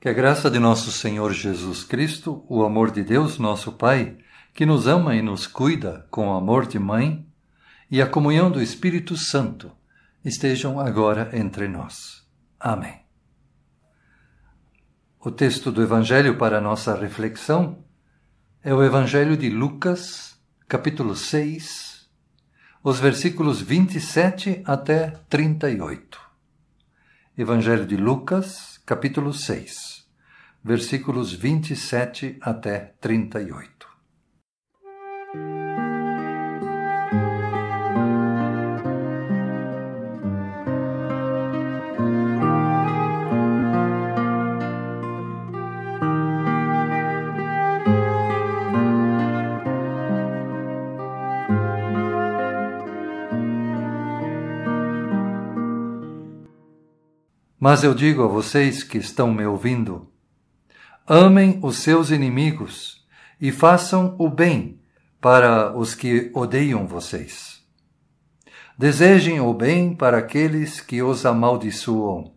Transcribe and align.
Que 0.00 0.08
a 0.08 0.12
graça 0.12 0.48
de 0.48 0.60
nosso 0.60 0.92
Senhor 0.92 1.32
Jesus 1.32 1.82
Cristo, 1.82 2.44
o 2.48 2.62
amor 2.62 2.92
de 2.92 3.02
Deus, 3.02 3.36
nosso 3.36 3.72
Pai, 3.72 4.16
que 4.54 4.64
nos 4.64 4.86
ama 4.86 5.16
e 5.16 5.22
nos 5.22 5.48
cuida 5.48 6.06
com 6.08 6.28
o 6.28 6.34
amor 6.34 6.66
de 6.66 6.78
mãe, 6.78 7.26
e 7.90 8.00
a 8.00 8.06
comunhão 8.06 8.48
do 8.48 8.62
Espírito 8.62 9.16
Santo 9.16 9.72
estejam 10.24 10.78
agora 10.78 11.30
entre 11.32 11.66
nós. 11.66 12.24
Amém. 12.60 13.00
O 15.18 15.32
texto 15.32 15.72
do 15.72 15.82
Evangelho 15.82 16.38
para 16.38 16.60
nossa 16.60 16.94
reflexão 16.94 17.84
é 18.62 18.72
o 18.72 18.84
Evangelho 18.84 19.36
de 19.36 19.50
Lucas, 19.50 20.38
capítulo 20.68 21.16
6, 21.16 22.08
os 22.84 23.00
versículos 23.00 23.60
27 23.60 24.62
até 24.64 25.10
38. 25.28 26.27
Evangelho 27.40 27.86
de 27.86 27.96
Lucas, 27.96 28.80
capítulo 28.84 29.32
6, 29.32 30.04
versículos 30.64 31.32
27 31.32 32.36
até 32.40 32.96
38. 33.00 33.87
Mas 57.70 57.84
eu 57.84 57.92
digo 57.92 58.24
a 58.24 58.26
vocês 58.26 58.82
que 58.82 58.96
estão 58.96 59.30
me 59.30 59.44
ouvindo: 59.44 60.10
amem 61.06 61.60
os 61.62 61.76
seus 61.76 62.10
inimigos 62.10 63.06
e 63.38 63.52
façam 63.52 64.16
o 64.18 64.30
bem 64.30 64.80
para 65.20 65.76
os 65.76 65.94
que 65.94 66.32
odeiam 66.34 66.86
vocês. 66.86 67.62
Desejem 68.78 69.40
o 69.40 69.52
bem 69.52 69.94
para 69.94 70.16
aqueles 70.16 70.80
que 70.80 71.02
os 71.02 71.26
amaldiçoam 71.26 72.32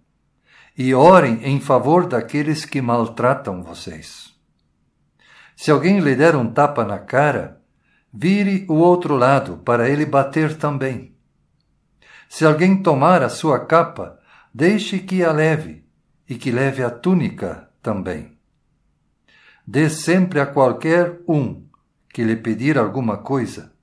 e 0.78 0.94
orem 0.94 1.40
em 1.46 1.62
favor 1.62 2.08
daqueles 2.08 2.66
que 2.66 2.82
maltratam 2.82 3.64
vocês. 3.64 4.34
Se 5.56 5.72
alguém 5.72 6.02
lhe 6.02 6.14
der 6.14 6.36
um 6.36 6.52
tapa 6.52 6.84
na 6.84 7.00
cara, 7.00 7.62
vire 8.14 8.66
o 8.68 8.74
outro 8.74 9.16
lado 9.16 9.62
para 9.64 9.88
ele 9.88 10.06
bater 10.06 10.58
também. 10.58 11.16
Se 12.28 12.44
alguém 12.44 12.84
tomar 12.84 13.24
a 13.24 13.30
sua 13.30 13.66
capa, 13.66 14.20
deixe 14.54 15.00
que 15.00 15.24
a 15.24 15.32
leve 15.32 15.86
e 16.28 16.36
que 16.36 16.52
leve 16.52 16.84
a 16.84 16.90
túnica 16.90 17.70
também. 17.82 18.38
Dê 19.66 19.90
sempre 19.90 20.40
a 20.40 20.46
qualquer 20.46 21.22
um 21.28 21.66
que 22.14 22.24
lhe 22.24 22.36
pedir 22.36 22.78
alguma 22.78 23.18
coisa, 23.18 23.74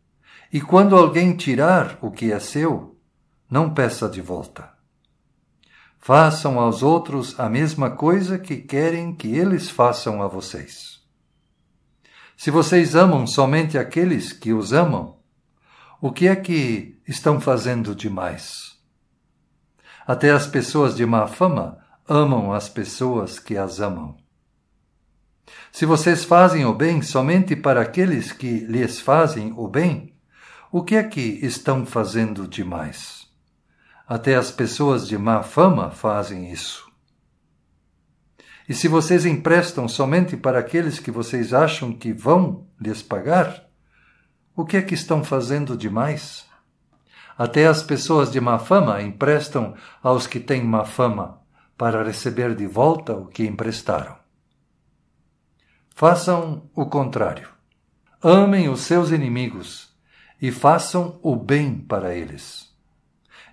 e 0.53 0.61
quando 0.61 0.97
alguém 0.97 1.37
tirar 1.37 1.99
o 2.01 2.11
que 2.11 2.33
é 2.33 2.39
seu, 2.39 2.99
não 3.51 3.73
peça 3.73 4.09
de 4.09 4.21
volta. 4.21 4.71
Façam 5.99 6.59
aos 6.59 6.83
outros 6.83 7.39
a 7.39 7.49
mesma 7.49 7.91
coisa 7.91 8.39
que 8.39 8.57
querem 8.57 9.15
que 9.15 9.29
eles 9.29 9.69
façam 9.69 10.23
a 10.23 10.29
vocês. 10.29 11.01
Se 12.37 12.51
vocês 12.51 12.95
amam 12.95 13.27
somente 13.27 13.77
aqueles 13.77 14.33
que 14.33 14.53
os 14.53 14.73
amam, 14.73 15.19
o 16.01 16.13
que 16.13 16.29
é 16.29 16.37
que 16.37 17.01
estão 17.07 17.41
fazendo 17.41 17.95
demais? 17.95 18.68
Até 20.09 20.31
as 20.31 20.47
pessoas 20.47 20.97
de 20.97 21.05
má 21.05 21.27
fama 21.27 21.77
amam 22.09 22.51
as 22.51 22.67
pessoas 22.67 23.39
que 23.39 23.59
as 23.59 23.79
amam. 23.79 24.17
Se 25.71 25.85
vocês 25.85 26.25
fazem 26.25 26.65
o 26.65 26.73
bem 26.73 27.03
somente 27.03 27.55
para 27.55 27.83
aqueles 27.83 28.33
que 28.33 28.61
lhes 28.61 28.99
fazem 28.99 29.53
o 29.55 29.69
bem, 29.69 30.17
o 30.73 30.83
que 30.83 30.97
é 30.97 31.03
que 31.03 31.21
estão 31.21 31.85
fazendo 31.85 32.49
demais? 32.49 33.27
Até 34.07 34.35
as 34.35 34.51
pessoas 34.51 35.07
de 35.07 35.19
má 35.19 35.43
fama 35.43 35.91
fazem 35.91 36.51
isso. 36.51 36.91
E 38.67 38.73
se 38.73 38.89
vocês 38.89 39.27
emprestam 39.27 39.87
somente 39.87 40.39
para 40.39 40.59
aqueles 40.59 40.99
que 40.99 41.11
vocês 41.11 41.53
acham 41.53 41.93
que 41.93 42.15
vão 42.15 42.67
lhes 42.81 43.03
pagar, 43.03 43.69
o 44.57 44.65
que 44.65 44.79
é 44.79 44.83
que 44.83 44.95
estão 44.95 45.23
fazendo 45.23 45.77
demais? 45.77 46.48
Até 47.39 47.69
as 47.69 47.85
pessoas 47.85 48.33
de 48.33 48.41
má 48.41 48.59
fama 48.59 49.01
emprestam 49.01 49.75
aos 50.03 50.27
que 50.27 50.41
têm 50.41 50.65
má 50.65 50.85
fama 50.85 51.41
para 51.77 52.03
receber 52.03 52.57
de 52.57 52.67
volta 52.67 53.13
o 53.13 53.27
que 53.27 53.47
emprestaram. 53.47 54.17
Façam 55.95 56.69
o 56.75 56.87
contrário. 56.87 57.49
Amem 58.21 58.69
os 58.69 58.81
seus 58.81 59.13
inimigos 59.13 59.97
e 60.43 60.51
façam 60.51 61.21
o 61.23 61.37
bem 61.37 61.79
para 61.79 62.13
eles. 62.13 62.69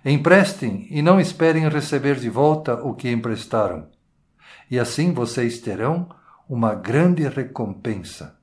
Emprestem 0.04 0.88
e 0.90 1.00
não 1.00 1.20
esperem 1.20 1.68
receber 1.68 2.16
de 2.16 2.28
volta 2.28 2.74
o 2.74 2.92
que 2.92 3.08
emprestaram. 3.08 3.88
E 4.68 4.80
assim 4.80 5.12
vocês 5.12 5.60
terão 5.60 6.08
uma 6.48 6.74
grande 6.74 7.28
recompensa 7.28 8.36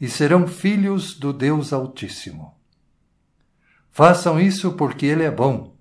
e 0.00 0.08
serão 0.08 0.46
filhos 0.46 1.18
do 1.18 1.32
Deus 1.32 1.72
Altíssimo. 1.72 2.57
Façam 3.98 4.40
isso 4.40 4.74
porque 4.74 5.06
Ele 5.06 5.24
é 5.24 5.30
bom, 5.30 5.74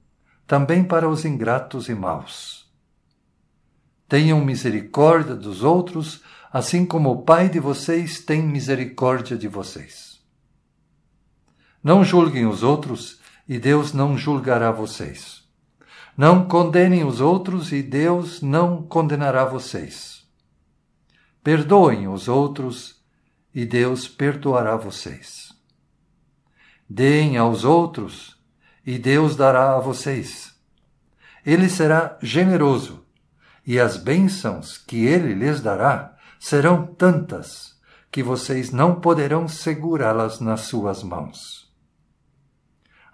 também 0.47 0.83
para 0.83 1.07
os 1.07 1.23
ingratos 1.23 1.87
e 1.87 1.93
maus. 1.93 2.67
Tenham 4.09 4.43
misericórdia 4.43 5.35
dos 5.35 5.61
outros, 5.61 6.23
assim 6.51 6.83
como 6.83 7.11
o 7.11 7.21
Pai 7.21 7.47
de 7.47 7.59
vocês 7.59 8.19
tem 8.19 8.41
misericórdia 8.41 9.37
de 9.37 9.47
vocês. 9.47 10.19
Não 11.83 12.03
julguem 12.03 12.47
os 12.47 12.63
outros, 12.63 13.19
e 13.47 13.59
Deus 13.59 13.93
não 13.93 14.17
julgará 14.17 14.71
vocês. 14.71 15.43
Não 16.17 16.47
condenem 16.47 17.03
os 17.03 17.21
outros, 17.21 17.71
e 17.71 17.83
Deus 17.83 18.41
não 18.41 18.81
condenará 18.81 19.45
vocês. 19.45 20.27
Perdoem 21.43 22.07
os 22.07 22.27
outros, 22.27 22.99
e 23.53 23.63
Deus 23.63 24.07
perdoará 24.07 24.75
vocês. 24.75 25.46
Deem 26.89 27.37
aos 27.37 27.63
outros, 27.63 28.37
e 28.85 28.97
Deus 28.97 29.35
dará 29.35 29.75
a 29.75 29.79
vocês. 29.79 30.55
Ele 31.45 31.69
será 31.69 32.17
generoso, 32.21 33.05
e 33.65 33.79
as 33.79 33.97
bênçãos 33.97 34.77
que 34.77 35.05
ele 35.05 35.33
lhes 35.33 35.59
dará 35.61 36.15
serão 36.39 36.85
tantas 36.85 37.77
que 38.09 38.23
vocês 38.23 38.71
não 38.71 38.99
poderão 39.01 39.47
segurá-las 39.47 40.39
nas 40.39 40.61
suas 40.61 41.03
mãos. 41.03 41.67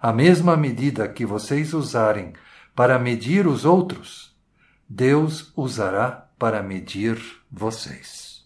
A 0.00 0.12
mesma 0.12 0.56
medida 0.56 1.08
que 1.08 1.26
vocês 1.26 1.74
usarem 1.74 2.32
para 2.74 2.98
medir 2.98 3.46
os 3.46 3.64
outros, 3.64 4.36
Deus 4.88 5.52
usará 5.56 6.28
para 6.38 6.62
medir 6.62 7.18
vocês. 7.50 8.44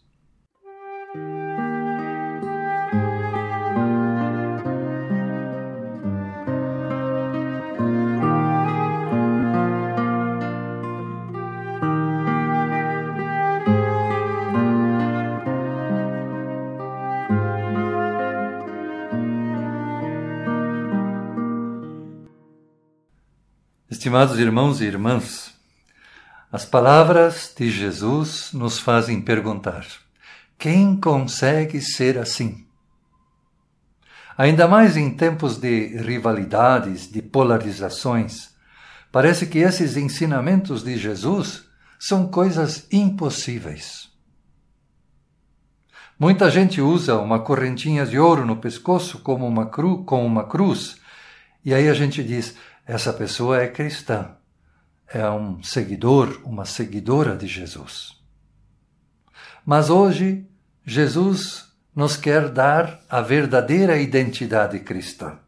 Estimados 24.08 24.38
irmãos 24.38 24.80
e 24.80 24.84
irmãs, 24.86 25.52
as 26.50 26.64
palavras 26.64 27.52
de 27.54 27.70
Jesus 27.70 28.54
nos 28.54 28.78
fazem 28.78 29.20
perguntar: 29.20 29.86
quem 30.56 30.96
consegue 30.98 31.78
ser 31.82 32.16
assim? 32.16 32.66
Ainda 34.38 34.66
mais 34.66 34.96
em 34.96 35.14
tempos 35.14 35.58
de 35.58 35.88
rivalidades, 35.98 37.06
de 37.12 37.20
polarizações, 37.20 38.48
parece 39.12 39.44
que 39.46 39.58
esses 39.58 39.94
ensinamentos 39.94 40.82
de 40.82 40.96
Jesus 40.96 41.64
são 41.98 42.28
coisas 42.28 42.86
impossíveis. 42.90 44.08
Muita 46.18 46.50
gente 46.50 46.80
usa 46.80 47.18
uma 47.18 47.40
correntinha 47.40 48.06
de 48.06 48.18
ouro 48.18 48.46
no 48.46 48.56
pescoço 48.56 49.18
como 49.18 49.46
uma, 49.46 49.66
cru, 49.66 50.02
como 50.04 50.24
uma 50.24 50.44
cruz, 50.48 50.96
e 51.62 51.74
aí 51.74 51.90
a 51.90 51.92
gente 51.92 52.24
diz: 52.24 52.56
essa 52.88 53.12
pessoa 53.12 53.60
é 53.60 53.68
cristã, 53.68 54.34
é 55.06 55.28
um 55.28 55.62
seguidor, 55.62 56.40
uma 56.42 56.64
seguidora 56.64 57.36
de 57.36 57.46
Jesus. 57.46 58.16
Mas 59.62 59.90
hoje, 59.90 60.48
Jesus 60.86 61.66
nos 61.94 62.16
quer 62.16 62.48
dar 62.48 62.98
a 63.06 63.20
verdadeira 63.20 63.98
identidade 63.98 64.80
cristã. 64.80 65.38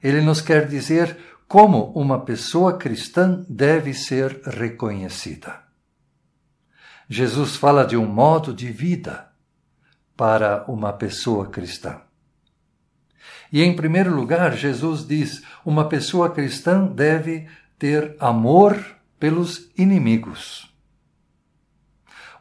Ele 0.00 0.20
nos 0.20 0.40
quer 0.40 0.68
dizer 0.68 1.16
como 1.48 1.86
uma 1.92 2.24
pessoa 2.24 2.78
cristã 2.78 3.44
deve 3.48 3.92
ser 3.92 4.40
reconhecida. 4.44 5.64
Jesus 7.08 7.56
fala 7.56 7.84
de 7.84 7.96
um 7.96 8.06
modo 8.06 8.54
de 8.54 8.70
vida 8.70 9.28
para 10.16 10.64
uma 10.68 10.92
pessoa 10.92 11.48
cristã. 11.48 12.00
E 13.52 13.62
em 13.62 13.74
primeiro 13.74 14.14
lugar, 14.14 14.56
Jesus 14.56 15.06
diz: 15.06 15.42
uma 15.64 15.88
pessoa 15.88 16.30
cristã 16.30 16.86
deve 16.86 17.46
ter 17.78 18.16
amor 18.18 18.78
pelos 19.18 19.70
inimigos. 19.76 20.70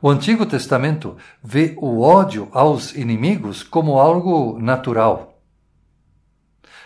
O 0.02 0.10
Antigo 0.10 0.46
Testamento 0.46 1.18
vê 1.44 1.76
o 1.78 2.02
ódio 2.02 2.48
aos 2.54 2.96
inimigos 2.96 3.64
como 3.64 4.00
algo 4.00 4.58
natural. 4.60 5.42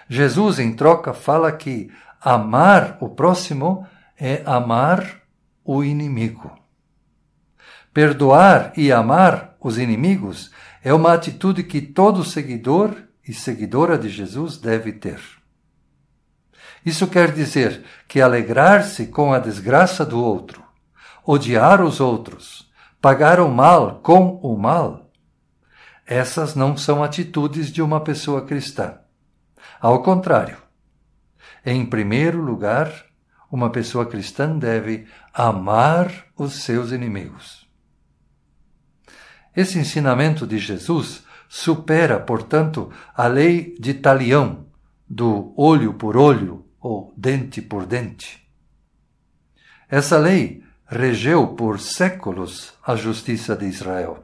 Jesus, 0.09 0.57
em 0.57 0.73
troca, 0.75 1.13
fala 1.13 1.51
que 1.51 1.91
amar 2.19 2.97
o 2.99 3.09
próximo 3.09 3.87
é 4.19 4.41
amar 4.45 5.21
o 5.63 5.83
inimigo. 5.83 6.51
Perdoar 7.93 8.73
e 8.75 8.91
amar 8.91 9.55
os 9.59 9.77
inimigos 9.77 10.51
é 10.83 10.93
uma 10.93 11.13
atitude 11.13 11.63
que 11.63 11.81
todo 11.81 12.23
seguidor 12.23 12.95
e 13.27 13.33
seguidora 13.33 13.97
de 13.97 14.09
Jesus 14.09 14.57
deve 14.57 14.91
ter. 14.91 15.19
Isso 16.85 17.07
quer 17.07 17.31
dizer 17.31 17.83
que 18.07 18.21
alegrar-se 18.21 19.07
com 19.07 19.31
a 19.31 19.39
desgraça 19.39 20.05
do 20.05 20.21
outro, 20.21 20.63
odiar 21.25 21.81
os 21.81 21.99
outros, 21.99 22.69
pagar 23.01 23.39
o 23.39 23.49
mal 23.49 23.99
com 24.01 24.35
o 24.37 24.57
mal, 24.57 25.03
essas 26.05 26.53
não 26.53 26.75
são 26.75 27.01
atitudes 27.01 27.71
de 27.71 27.81
uma 27.81 28.01
pessoa 28.01 28.45
cristã. 28.45 28.99
Ao 29.79 30.03
contrário, 30.03 30.57
em 31.65 31.85
primeiro 31.85 32.41
lugar, 32.41 32.91
uma 33.49 33.69
pessoa 33.69 34.05
cristã 34.05 34.57
deve 34.57 35.07
amar 35.33 36.25
os 36.35 36.63
seus 36.63 36.91
inimigos. 36.91 37.67
Esse 39.55 39.79
ensinamento 39.79 40.45
de 40.45 40.57
Jesus 40.57 41.23
supera, 41.53 42.19
portanto, 42.19 42.89
a 43.15 43.27
lei 43.27 43.75
de 43.79 43.93
Talião, 43.93 44.65
do 45.07 45.53
olho 45.55 45.93
por 45.93 46.17
olho 46.17 46.65
ou 46.81 47.13
dente 47.15 47.61
por 47.61 47.85
dente. 47.85 48.49
Essa 49.87 50.17
lei 50.17 50.63
regeu 50.87 51.49
por 51.49 51.79
séculos 51.79 52.73
a 52.83 52.95
justiça 52.95 53.55
de 53.55 53.67
Israel. 53.67 54.23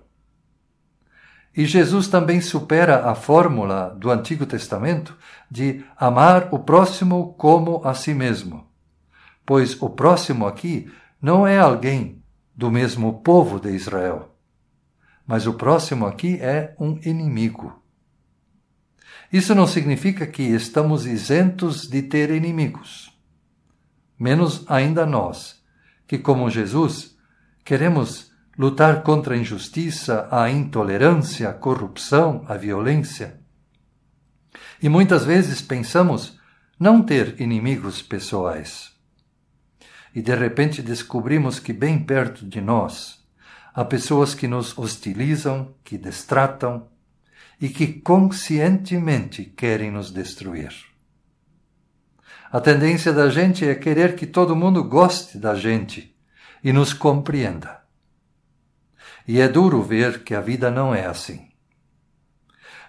E 1.55 1.67
Jesus 1.67 2.07
também 2.07 2.41
supera 2.41 3.07
a 3.07 3.13
fórmula 3.13 3.95
do 3.95 4.09
Antigo 4.09 4.47
Testamento 4.47 5.15
de 5.51 5.85
amar 5.95 6.49
o 6.51 6.57
próximo 6.57 7.35
como 7.35 7.85
a 7.85 7.93
si 7.93 8.15
mesmo, 8.15 8.67
pois 9.45 9.79
o 9.79 9.87
próximo 9.87 10.47
aqui 10.47 10.91
não 11.21 11.45
é 11.45 11.59
alguém 11.59 12.23
do 12.55 12.71
mesmo 12.71 13.21
povo 13.21 13.59
de 13.59 13.69
Israel, 13.69 14.35
mas 15.29 15.45
o 15.45 15.53
próximo 15.53 16.07
aqui 16.07 16.39
é 16.41 16.73
um 16.79 16.99
inimigo. 17.05 17.79
Isso 19.31 19.53
não 19.53 19.67
significa 19.67 20.25
que 20.25 20.41
estamos 20.41 21.05
isentos 21.05 21.87
de 21.87 22.01
ter 22.01 22.31
inimigos, 22.31 23.15
menos 24.17 24.65
ainda 24.67 25.05
nós 25.05 25.63
que, 26.07 26.17
como 26.17 26.49
Jesus, 26.49 27.15
queremos 27.63 28.31
lutar 28.57 29.03
contra 29.03 29.35
a 29.35 29.37
injustiça, 29.37 30.27
a 30.31 30.49
intolerância, 30.49 31.47
a 31.47 31.53
corrupção, 31.53 32.43
a 32.47 32.57
violência. 32.57 33.39
E 34.81 34.89
muitas 34.89 35.25
vezes 35.25 35.61
pensamos 35.61 36.39
não 36.79 37.03
ter 37.03 37.39
inimigos 37.39 38.01
pessoais. 38.01 38.91
E 40.15 40.23
de 40.23 40.33
repente 40.33 40.81
descobrimos 40.81 41.59
que 41.59 41.71
bem 41.71 42.03
perto 42.03 42.47
de 42.47 42.59
nós 42.59 43.18
há 43.73 43.85
pessoas 43.85 44.33
que 44.33 44.47
nos 44.47 44.77
hostilizam, 44.77 45.73
que 45.83 45.97
destratam 45.97 46.87
e 47.61 47.69
que 47.69 47.87
conscientemente 47.87 49.45
querem 49.45 49.91
nos 49.91 50.11
destruir. 50.11 50.73
A 52.51 52.59
tendência 52.59 53.13
da 53.13 53.29
gente 53.29 53.67
é 53.67 53.75
querer 53.75 54.15
que 54.15 54.25
todo 54.25 54.55
mundo 54.55 54.83
goste 54.83 55.37
da 55.37 55.53
gente 55.53 56.15
e 56.63 56.73
nos 56.73 56.93
compreenda. 56.93 57.81
E 59.27 59.39
é 59.39 59.47
duro 59.47 59.83
ver 59.83 60.23
que 60.23 60.33
a 60.33 60.41
vida 60.41 60.71
não 60.71 60.95
é 60.95 61.05
assim. 61.05 61.49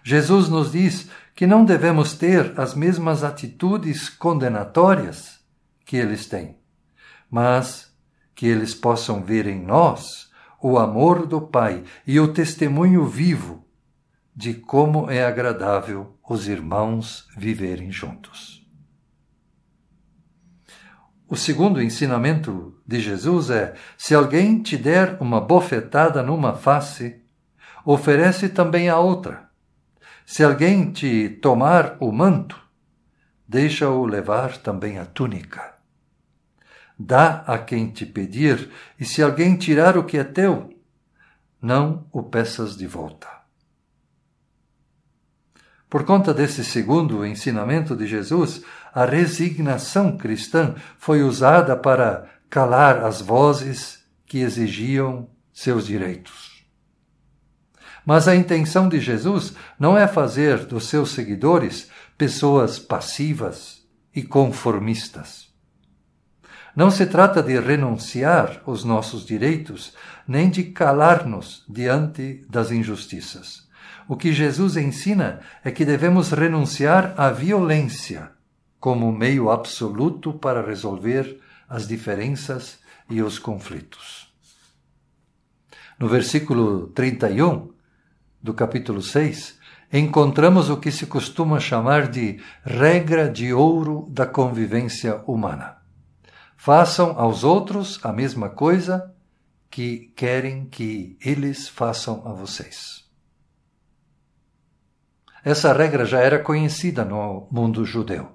Jesus 0.02 0.48
nos 0.48 0.72
diz 0.72 1.10
que 1.34 1.46
não 1.46 1.64
devemos 1.64 2.14
ter 2.14 2.58
as 2.58 2.74
mesmas 2.74 3.22
atitudes 3.22 4.08
condenatórias 4.08 5.40
que 5.84 5.96
eles 5.96 6.26
têm, 6.26 6.56
mas 7.30 7.94
que 8.34 8.46
eles 8.46 8.74
possam 8.74 9.22
ver 9.22 9.46
em 9.46 9.60
nós 9.60 10.29
o 10.62 10.78
amor 10.78 11.26
do 11.26 11.40
Pai 11.40 11.84
e 12.06 12.20
o 12.20 12.32
testemunho 12.32 13.06
vivo 13.06 13.64
de 14.34 14.54
como 14.54 15.10
é 15.10 15.24
agradável 15.24 16.18
os 16.28 16.46
irmãos 16.46 17.26
viverem 17.36 17.90
juntos. 17.90 18.64
O 21.28 21.36
segundo 21.36 21.82
ensinamento 21.82 22.74
de 22.86 23.00
Jesus 23.00 23.50
é: 23.50 23.74
se 23.96 24.14
alguém 24.14 24.62
te 24.62 24.76
der 24.76 25.16
uma 25.20 25.40
bofetada 25.40 26.22
numa 26.22 26.54
face, 26.54 27.22
oferece 27.84 28.48
também 28.48 28.88
a 28.88 28.98
outra. 28.98 29.48
Se 30.26 30.44
alguém 30.44 30.92
te 30.92 31.28
tomar 31.28 31.96
o 32.00 32.12
manto, 32.12 32.60
deixa-o 33.46 34.06
levar 34.06 34.56
também 34.58 34.98
a 34.98 35.04
túnica. 35.04 35.79
Dá 37.02 37.42
a 37.46 37.56
quem 37.56 37.90
te 37.90 38.04
pedir, 38.04 38.68
e 38.98 39.06
se 39.06 39.22
alguém 39.22 39.56
tirar 39.56 39.96
o 39.96 40.04
que 40.04 40.18
é 40.18 40.22
teu, 40.22 40.68
não 41.62 42.06
o 42.12 42.22
peças 42.22 42.76
de 42.76 42.86
volta. 42.86 43.26
Por 45.88 46.04
conta 46.04 46.34
desse 46.34 46.62
segundo 46.62 47.24
ensinamento 47.24 47.96
de 47.96 48.06
Jesus, 48.06 48.62
a 48.92 49.06
resignação 49.06 50.18
cristã 50.18 50.74
foi 50.98 51.22
usada 51.22 51.74
para 51.74 52.28
calar 52.50 53.02
as 53.02 53.22
vozes 53.22 54.04
que 54.26 54.40
exigiam 54.40 55.26
seus 55.54 55.86
direitos. 55.86 56.66
Mas 58.04 58.28
a 58.28 58.36
intenção 58.36 58.90
de 58.90 59.00
Jesus 59.00 59.54
não 59.78 59.96
é 59.96 60.06
fazer 60.06 60.66
dos 60.66 60.86
seus 60.86 61.12
seguidores 61.12 61.90
pessoas 62.18 62.78
passivas 62.78 63.88
e 64.14 64.22
conformistas. 64.22 65.49
Não 66.74 66.90
se 66.90 67.06
trata 67.06 67.42
de 67.42 67.58
renunciar 67.58 68.62
os 68.64 68.84
nossos 68.84 69.24
direitos, 69.24 69.92
nem 70.26 70.48
de 70.48 70.64
calar-nos 70.64 71.64
diante 71.68 72.44
das 72.48 72.70
injustiças. 72.70 73.68
O 74.08 74.16
que 74.16 74.32
Jesus 74.32 74.76
ensina 74.76 75.40
é 75.64 75.70
que 75.70 75.84
devemos 75.84 76.30
renunciar 76.30 77.14
à 77.16 77.30
violência 77.30 78.30
como 78.78 79.12
meio 79.12 79.50
absoluto 79.50 80.32
para 80.32 80.66
resolver 80.66 81.38
as 81.68 81.86
diferenças 81.86 82.78
e 83.08 83.20
os 83.22 83.38
conflitos. 83.38 84.32
No 85.98 86.08
versículo 86.08 86.86
31 86.88 87.70
do 88.42 88.54
capítulo 88.54 89.02
6, 89.02 89.58
encontramos 89.92 90.70
o 90.70 90.78
que 90.78 90.90
se 90.90 91.06
costuma 91.06 91.60
chamar 91.60 92.08
de 92.08 92.40
regra 92.64 93.28
de 93.28 93.52
ouro 93.52 94.08
da 94.10 94.24
convivência 94.24 95.20
humana. 95.26 95.79
Façam 96.62 97.18
aos 97.18 97.42
outros 97.42 97.98
a 98.02 98.12
mesma 98.12 98.50
coisa 98.50 99.14
que 99.70 100.12
querem 100.14 100.66
que 100.66 101.16
eles 101.18 101.66
façam 101.66 102.20
a 102.26 102.32
vocês. 102.32 103.02
Essa 105.42 105.72
regra 105.72 106.04
já 106.04 106.20
era 106.20 106.38
conhecida 106.38 107.02
no 107.02 107.48
mundo 107.50 107.86
judeu. 107.86 108.32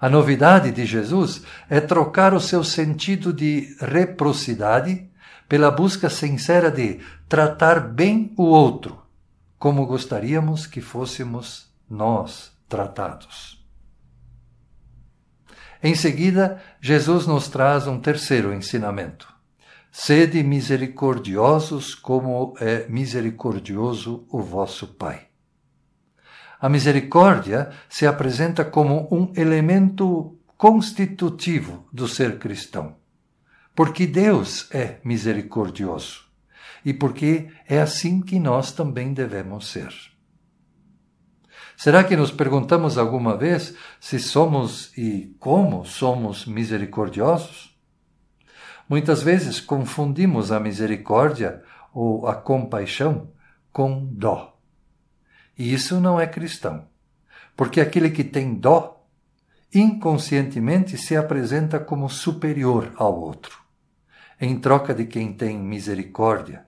A 0.00 0.08
novidade 0.08 0.70
de 0.70 0.86
Jesus 0.86 1.42
é 1.68 1.82
trocar 1.82 2.32
o 2.32 2.40
seu 2.40 2.64
sentido 2.64 3.30
de 3.30 3.76
reciprocidade 3.78 5.06
pela 5.46 5.70
busca 5.70 6.08
sincera 6.08 6.70
de 6.70 6.98
tratar 7.28 7.78
bem 7.78 8.32
o 8.38 8.44
outro, 8.44 9.02
como 9.58 9.84
gostaríamos 9.84 10.66
que 10.66 10.80
fôssemos 10.80 11.70
nós 11.90 12.56
tratados. 12.70 13.61
Em 15.82 15.96
seguida, 15.96 16.62
Jesus 16.80 17.26
nos 17.26 17.48
traz 17.48 17.88
um 17.88 17.98
terceiro 17.98 18.54
ensinamento. 18.54 19.32
Sede 19.90 20.42
misericordiosos 20.42 21.94
como 21.94 22.54
é 22.60 22.86
misericordioso 22.88 24.24
o 24.30 24.40
vosso 24.40 24.86
Pai. 24.86 25.26
A 26.60 26.68
misericórdia 26.68 27.70
se 27.88 28.06
apresenta 28.06 28.64
como 28.64 29.08
um 29.10 29.32
elemento 29.36 30.38
constitutivo 30.56 31.84
do 31.92 32.06
ser 32.06 32.38
cristão. 32.38 32.94
Porque 33.74 34.06
Deus 34.06 34.68
é 34.70 34.98
misericordioso 35.02 36.24
e 36.84 36.94
porque 36.94 37.48
é 37.68 37.80
assim 37.80 38.20
que 38.20 38.38
nós 38.38 38.70
também 38.70 39.12
devemos 39.12 39.66
ser. 39.66 40.11
Será 41.76 42.04
que 42.04 42.16
nos 42.16 42.30
perguntamos 42.30 42.96
alguma 42.96 43.36
vez 43.36 43.74
se 43.98 44.18
somos 44.18 44.96
e 44.96 45.34
como 45.38 45.84
somos 45.84 46.46
misericordiosos? 46.46 47.76
Muitas 48.88 49.22
vezes 49.22 49.60
confundimos 49.60 50.52
a 50.52 50.60
misericórdia 50.60 51.62
ou 51.92 52.26
a 52.26 52.34
compaixão 52.34 53.32
com 53.72 54.06
dó. 54.06 54.58
E 55.58 55.72
isso 55.72 56.00
não 56.00 56.20
é 56.20 56.26
cristão, 56.26 56.86
porque 57.56 57.80
aquele 57.80 58.10
que 58.10 58.24
tem 58.24 58.54
dó 58.54 59.06
inconscientemente 59.74 60.98
se 60.98 61.16
apresenta 61.16 61.78
como 61.78 62.08
superior 62.08 62.92
ao 62.96 63.18
outro, 63.18 63.58
em 64.40 64.58
troca 64.58 64.94
de 64.94 65.06
quem 65.06 65.32
tem 65.32 65.58
misericórdia. 65.58 66.66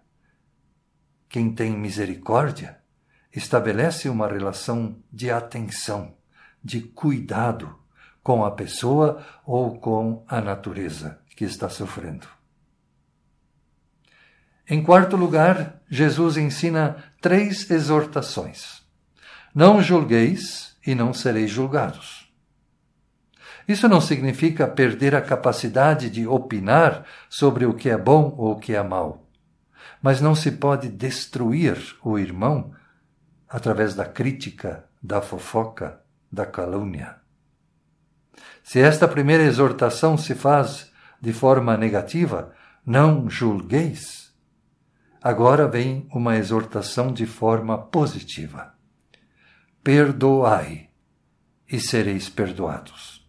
Quem 1.28 1.52
tem 1.52 1.76
misericórdia 1.76 2.78
estabelece 3.34 4.08
uma 4.08 4.28
relação 4.28 4.96
de 5.12 5.30
atenção, 5.30 6.14
de 6.62 6.80
cuidado 6.80 7.78
com 8.22 8.44
a 8.44 8.50
pessoa 8.50 9.24
ou 9.44 9.78
com 9.78 10.24
a 10.28 10.40
natureza 10.40 11.20
que 11.36 11.44
está 11.44 11.68
sofrendo. 11.68 12.26
Em 14.66 14.82
quarto 14.82 15.14
lugar, 15.14 15.82
Jesus 15.90 16.38
ensina 16.38 16.96
três 17.20 17.70
exortações. 17.70 18.82
Não 19.54 19.82
julgueis 19.82 20.74
e 20.86 20.94
não 20.94 21.12
sereis 21.12 21.50
julgados. 21.50 22.32
Isso 23.68 23.88
não 23.88 24.00
significa 24.00 24.66
perder 24.66 25.14
a 25.14 25.20
capacidade 25.20 26.08
de 26.08 26.26
opinar 26.26 27.04
sobre 27.28 27.66
o 27.66 27.74
que 27.74 27.90
é 27.90 27.96
bom 27.96 28.34
ou 28.38 28.52
o 28.52 28.58
que 28.58 28.74
é 28.74 28.82
mal. 28.82 29.26
Mas 30.02 30.20
não 30.20 30.34
se 30.34 30.52
pode 30.52 30.88
destruir 30.88 31.76
o 32.02 32.18
irmão 32.18 32.72
através 33.54 33.94
da 33.94 34.04
crítica, 34.04 34.84
da 35.00 35.22
fofoca, 35.22 36.00
da 36.30 36.44
calúnia. 36.44 37.18
Se 38.64 38.80
esta 38.80 39.06
primeira 39.06 39.44
exortação 39.44 40.18
se 40.18 40.34
faz 40.34 40.90
de 41.20 41.32
forma 41.32 41.76
negativa, 41.76 42.52
não 42.84 43.30
julgueis, 43.30 44.34
agora 45.22 45.68
vem 45.68 46.08
uma 46.12 46.36
exortação 46.36 47.12
de 47.12 47.26
forma 47.26 47.78
positiva. 47.78 48.74
Perdoai 49.84 50.90
e 51.70 51.78
sereis 51.78 52.28
perdoados. 52.28 53.24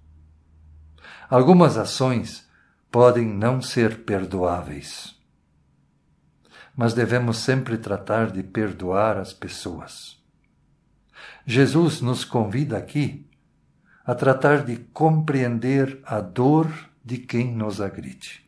Algumas 1.30 1.78
ações 1.78 2.50
podem 2.90 3.28
não 3.28 3.62
ser 3.62 4.04
perdoáveis, 4.06 5.15
mas 6.76 6.94
devemos 6.94 7.38
sempre 7.38 7.78
tratar 7.78 8.32
de 8.32 8.44
perdoar 8.44 9.18
as 9.18 9.32
pessoas. 9.32 10.22
Jesus 11.46 12.02
nos 12.02 12.26
convida 12.26 12.78
aqui 12.78 13.30
a 14.06 14.14
tratar 14.14 14.64
de 14.64 14.78
compreender 14.78 16.00
a 16.06 16.20
dor 16.20 16.68
de 17.04 17.18
quem 17.18 17.54
nos 17.54 17.80
agride. 17.80 18.46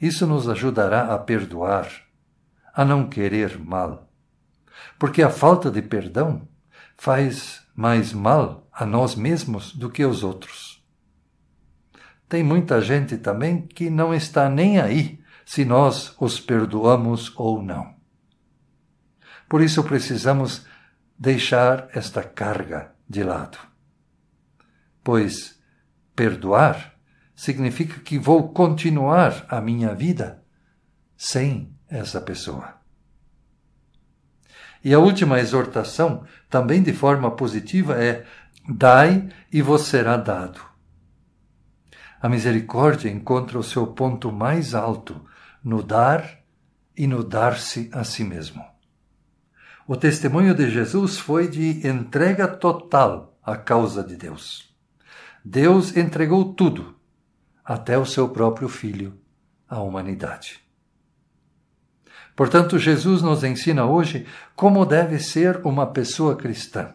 Isso 0.00 0.26
nos 0.26 0.48
ajudará 0.48 1.14
a 1.14 1.18
perdoar, 1.18 1.90
a 2.72 2.84
não 2.84 3.08
querer 3.08 3.58
mal. 3.58 4.08
Porque 4.98 5.22
a 5.22 5.30
falta 5.30 5.70
de 5.70 5.82
perdão 5.82 6.46
faz 6.96 7.66
mais 7.74 8.12
mal 8.12 8.68
a 8.72 8.84
nós 8.84 9.14
mesmos 9.14 9.74
do 9.74 9.90
que 9.90 10.02
aos 10.02 10.22
outros. 10.22 10.84
Tem 12.28 12.42
muita 12.42 12.80
gente 12.80 13.16
também 13.16 13.62
que 13.62 13.88
não 13.88 14.14
está 14.14 14.48
nem 14.48 14.78
aí 14.78 15.17
se 15.48 15.64
nós 15.64 16.14
os 16.20 16.38
perdoamos 16.38 17.32
ou 17.34 17.62
não. 17.62 17.94
Por 19.48 19.62
isso 19.62 19.82
precisamos 19.82 20.66
deixar 21.18 21.88
esta 21.94 22.22
carga 22.22 22.92
de 23.08 23.22
lado. 23.22 23.56
Pois 25.02 25.58
perdoar 26.14 26.94
significa 27.34 27.98
que 28.00 28.18
vou 28.18 28.52
continuar 28.52 29.46
a 29.48 29.58
minha 29.58 29.94
vida 29.94 30.44
sem 31.16 31.74
essa 31.88 32.20
pessoa. 32.20 32.74
E 34.84 34.92
a 34.92 34.98
última 34.98 35.40
exortação, 35.40 36.26
também 36.50 36.82
de 36.82 36.92
forma 36.92 37.30
positiva, 37.30 37.94
é: 37.94 38.26
dai 38.68 39.30
e 39.50 39.62
vos 39.62 39.86
será 39.86 40.18
dado. 40.18 40.60
A 42.20 42.28
misericórdia 42.28 43.08
encontra 43.08 43.58
o 43.58 43.64
seu 43.64 43.86
ponto 43.86 44.30
mais 44.30 44.74
alto 44.74 45.26
no 45.62 45.82
dar 45.82 46.38
e 46.96 47.06
no 47.06 47.22
dar-se 47.22 47.90
a 47.92 48.04
si 48.04 48.24
mesmo. 48.24 48.64
O 49.86 49.96
testemunho 49.96 50.54
de 50.54 50.68
Jesus 50.70 51.18
foi 51.18 51.48
de 51.48 51.86
entrega 51.86 52.46
total 52.46 53.38
à 53.42 53.56
causa 53.56 54.04
de 54.04 54.16
Deus. 54.16 54.68
Deus 55.44 55.96
entregou 55.96 56.52
tudo, 56.52 56.94
até 57.64 57.96
o 57.96 58.04
seu 58.04 58.28
próprio 58.28 58.68
Filho, 58.68 59.18
à 59.68 59.80
humanidade. 59.80 60.60
Portanto, 62.36 62.78
Jesus 62.78 63.22
nos 63.22 63.42
ensina 63.42 63.84
hoje 63.84 64.26
como 64.54 64.86
deve 64.86 65.18
ser 65.18 65.60
uma 65.64 65.86
pessoa 65.86 66.36
cristã. 66.36 66.94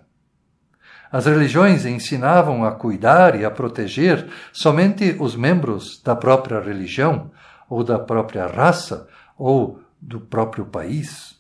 As 1.12 1.26
religiões 1.26 1.86
ensinavam 1.86 2.64
a 2.66 2.72
cuidar 2.72 3.40
e 3.40 3.46
a 3.46 3.52
proteger 3.52 4.28
somente 4.52 5.16
os 5.20 5.36
membros 5.36 6.02
da 6.02 6.16
própria 6.16 6.60
religião, 6.60 7.32
ou 7.74 7.84
da 7.84 7.98
própria 7.98 8.46
raça, 8.46 9.08
ou 9.38 9.82
do 10.00 10.20
próprio 10.20 10.66
país. 10.66 11.40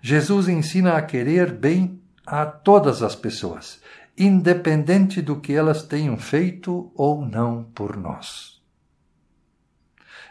Jesus 0.00 0.48
ensina 0.48 0.96
a 0.96 1.02
querer 1.02 1.52
bem 1.52 2.00
a 2.26 2.46
todas 2.46 3.02
as 3.02 3.14
pessoas 3.14 3.80
independente 4.18 5.22
do 5.22 5.36
que 5.40 5.52
elas 5.52 5.84
tenham 5.84 6.18
feito 6.18 6.90
ou 6.96 7.24
não 7.24 7.62
por 7.62 7.96
nós. 7.96 8.60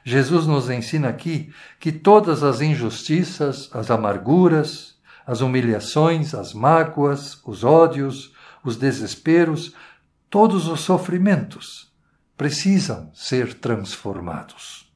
Jesus 0.03 0.45
nos 0.45 0.69
ensina 0.69 1.07
aqui 1.07 1.53
que 1.79 1.91
todas 1.91 2.43
as 2.43 2.59
injustiças, 2.59 3.69
as 3.73 3.89
amarguras, 3.89 4.97
as 5.25 5.41
humilhações, 5.41 6.33
as 6.33 6.53
mágoas, 6.53 7.41
os 7.45 7.63
ódios, 7.63 8.33
os 8.63 8.75
desesperos, 8.75 9.73
todos 10.29 10.67
os 10.67 10.81
sofrimentos 10.81 11.91
precisam 12.37 13.09
ser 13.13 13.53
transformados. 13.53 14.86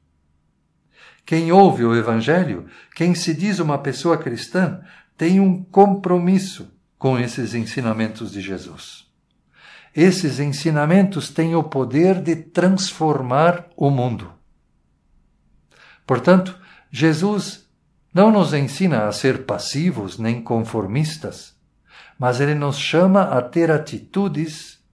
Quem 1.32 1.50
ouve 1.50 1.82
o 1.82 1.96
Evangelho, 1.96 2.66
quem 2.94 3.14
se 3.14 3.32
diz 3.32 3.58
uma 3.58 3.78
pessoa 3.78 4.18
cristã, 4.18 4.82
tem 5.16 5.40
um 5.40 5.64
compromisso 5.64 6.70
com 6.98 7.18
esses 7.18 7.54
ensinamentos 7.54 8.30
de 8.30 8.42
Jesus. 8.42 9.06
Esses 9.96 10.38
ensinamentos 10.38 11.30
têm 11.30 11.54
o 11.54 11.64
poder 11.64 12.20
de 12.20 12.36
transformar 12.36 13.66
o 13.74 13.88
mundo. 13.88 14.30
Portanto, 16.06 16.54
Jesus 16.90 17.66
não 18.12 18.30
nos 18.30 18.52
ensina 18.52 19.06
a 19.06 19.12
ser 19.12 19.46
passivos 19.46 20.18
nem 20.18 20.42
conformistas, 20.42 21.56
mas 22.18 22.42
ele 22.42 22.54
nos 22.54 22.76
chama 22.76 23.22
a 23.22 23.40
ter 23.40 23.70
atitudes 23.70 24.84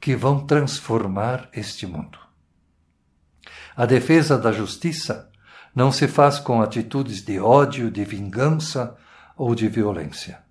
que 0.00 0.16
vão 0.16 0.46
transformar 0.46 1.50
este 1.52 1.86
mundo. 1.86 2.18
A 3.76 3.84
defesa 3.84 4.38
da 4.38 4.50
justiça 4.50 5.35
não 5.76 5.92
se 5.92 6.08
faz 6.08 6.38
com 6.38 6.62
atitudes 6.62 7.22
de 7.22 7.38
ódio, 7.38 7.90
de 7.90 8.02
vingança 8.02 8.96
ou 9.36 9.54
de 9.54 9.68
violência. 9.68 10.42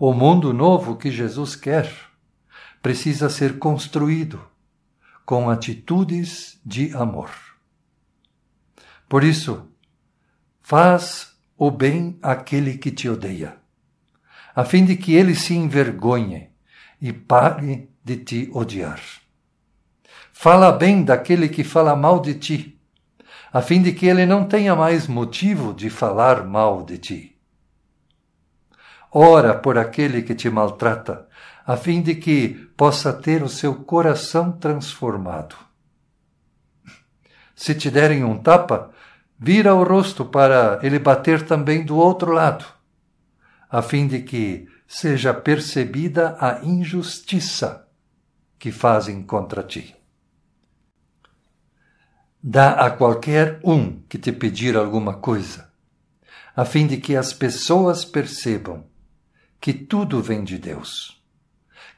O 0.00 0.12
mundo 0.12 0.52
novo 0.52 0.96
que 0.96 1.12
Jesus 1.12 1.54
quer 1.54 1.88
precisa 2.82 3.30
ser 3.30 3.60
construído 3.60 4.44
com 5.24 5.48
atitudes 5.48 6.60
de 6.66 6.92
amor. 6.96 7.30
Por 9.08 9.22
isso, 9.22 9.68
faz 10.60 11.36
o 11.56 11.70
bem 11.70 12.18
àquele 12.20 12.78
que 12.78 12.90
te 12.90 13.08
odeia, 13.08 13.58
a 14.56 14.64
fim 14.64 14.84
de 14.84 14.96
que 14.96 15.14
ele 15.14 15.36
se 15.36 15.54
envergonhe 15.54 16.50
e 17.00 17.12
pare 17.12 17.88
de 18.04 18.16
te 18.16 18.50
odiar. 18.52 19.00
Fala 20.32 20.72
bem 20.72 21.04
daquele 21.04 21.48
que 21.48 21.62
fala 21.62 21.94
mal 21.94 22.18
de 22.18 22.34
ti, 22.34 22.79
a 23.52 23.60
fim 23.60 23.82
de 23.82 23.92
que 23.92 24.06
ele 24.06 24.24
não 24.24 24.44
tenha 24.44 24.76
mais 24.76 25.06
motivo 25.06 25.74
de 25.74 25.90
falar 25.90 26.44
mal 26.44 26.84
de 26.84 26.98
ti. 26.98 27.36
Ora 29.12 29.54
por 29.54 29.76
aquele 29.76 30.22
que 30.22 30.34
te 30.34 30.48
maltrata, 30.48 31.26
a 31.66 31.76
fim 31.76 32.00
de 32.00 32.14
que 32.14 32.50
possa 32.76 33.12
ter 33.12 33.42
o 33.42 33.48
seu 33.48 33.74
coração 33.74 34.52
transformado. 34.52 35.56
Se 37.54 37.74
te 37.74 37.90
derem 37.90 38.24
um 38.24 38.38
tapa, 38.38 38.90
vira 39.38 39.74
o 39.74 39.82
rosto 39.82 40.24
para 40.24 40.78
ele 40.82 40.98
bater 40.98 41.44
também 41.44 41.84
do 41.84 41.96
outro 41.96 42.32
lado, 42.32 42.64
a 43.68 43.82
fim 43.82 44.06
de 44.06 44.20
que 44.20 44.68
seja 44.86 45.34
percebida 45.34 46.36
a 46.40 46.64
injustiça 46.64 47.86
que 48.58 48.70
fazem 48.70 49.22
contra 49.22 49.62
ti. 49.62 49.99
Dá 52.42 52.72
a 52.72 52.90
qualquer 52.90 53.60
um 53.62 54.00
que 54.08 54.16
te 54.16 54.32
pedir 54.32 54.74
alguma 54.74 55.14
coisa, 55.14 55.70
a 56.56 56.64
fim 56.64 56.86
de 56.86 56.96
que 56.96 57.14
as 57.14 57.34
pessoas 57.34 58.02
percebam 58.02 58.86
que 59.60 59.74
tudo 59.74 60.22
vem 60.22 60.42
de 60.42 60.56
Deus. 60.56 61.22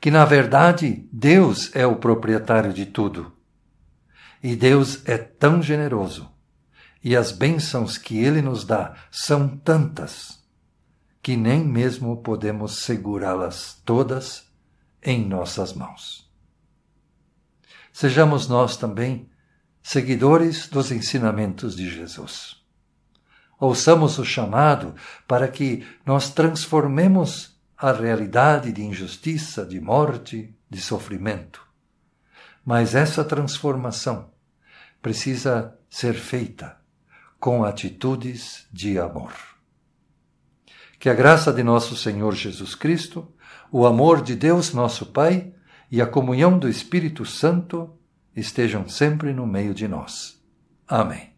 Que, 0.01 0.11
na 0.11 0.25
verdade, 0.25 1.09
Deus 1.13 1.71
é 1.77 1.87
o 1.87 1.95
proprietário 1.95 2.73
de 2.73 2.87
tudo. 2.87 3.33
E 4.43 4.57
Deus 4.57 5.07
é 5.07 5.17
tão 5.17 5.63
generoso, 5.63 6.29
e 7.05 7.15
as 7.17 7.31
bênçãos 7.31 7.97
que 7.97 8.19
Ele 8.19 8.43
nos 8.43 8.65
dá 8.65 8.97
são 9.13 9.49
tantas, 9.49 10.43
que 11.23 11.37
nem 11.37 11.65
mesmo 11.65 12.17
podemos 12.17 12.79
segurá-las 12.79 13.81
todas 13.85 14.51
em 15.01 15.25
nossas 15.25 15.73
mãos. 15.73 16.29
Sejamos 17.93 18.49
nós 18.49 18.77
também 18.77 19.31
seguidores 19.83 20.69
dos 20.69 20.93
ensinamentos 20.93 21.75
de 21.75 21.91
Jesus. 21.91 22.57
Ouçamos 23.59 24.19
o 24.19 24.25
chamado 24.25 24.95
para 25.27 25.49
que 25.49 25.87
nós 26.05 26.31
transformemos 26.31 27.57
a 27.77 27.93
realidade 27.93 28.73
de 28.73 28.83
injustiça, 28.83 29.67
de 29.67 29.81
morte, 29.81 30.55
de 30.71 30.81
sofrimento. 30.81 31.67
Mas 32.65 32.95
essa 32.95 33.25
transformação 33.25 34.31
precisa 35.01 35.77
ser 35.91 36.15
feita 36.15 36.77
com 37.41 37.65
atitudes 37.65 38.67
de 38.73 38.99
amor. 38.99 39.33
Que 40.99 41.09
a 41.09 41.15
graça 41.15 41.53
de 41.53 41.65
nosso 41.65 41.97
Senhor 41.97 42.35
Jesus 42.35 42.77
Cristo, 42.77 43.29
o 43.71 43.85
amor 43.85 44.23
de 44.23 44.37
Deus 44.37 44.73
nosso 44.73 45.07
Pai 45.07 45.53
e 45.91 46.01
a 46.01 46.07
comunhão 46.07 46.57
do 46.57 46.69
Espírito 46.69 47.25
Santo 47.25 47.93
estejam 48.35 48.89
sempre 48.89 49.33
no 49.33 49.47
meio 49.47 49.75
de 49.75 49.87
nós. 49.87 50.41
Amém. 50.87 51.32